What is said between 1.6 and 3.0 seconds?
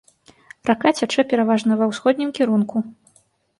ва ўсходнім кірунку.